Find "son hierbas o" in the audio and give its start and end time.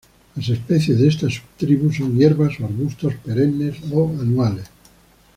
1.93-2.65